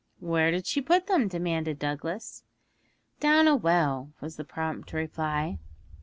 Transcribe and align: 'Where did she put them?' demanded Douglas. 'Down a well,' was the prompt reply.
'Where 0.19 0.49
did 0.49 0.65
she 0.65 0.81
put 0.81 1.05
them?' 1.05 1.27
demanded 1.27 1.77
Douglas. 1.77 2.43
'Down 3.19 3.47
a 3.47 3.55
well,' 3.55 4.11
was 4.19 4.35
the 4.35 4.43
prompt 4.43 4.93
reply. 4.93 5.59